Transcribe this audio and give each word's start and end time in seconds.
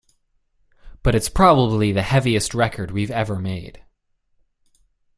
But 1.03 1.13
it's 1.13 1.29
probably 1.29 1.91
the 1.91 2.01
heaviest 2.01 2.55
record 2.55 2.89
we've 2.89 3.11
ever 3.11 3.35
made... 3.37 3.83